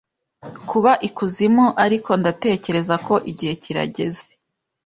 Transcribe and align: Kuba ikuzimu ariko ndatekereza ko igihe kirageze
Kuba 0.69 0.91
ikuzimu 1.07 1.65
ariko 1.85 2.11
ndatekereza 2.21 2.95
ko 3.05 3.13
igihe 3.31 3.53
kirageze 3.63 4.25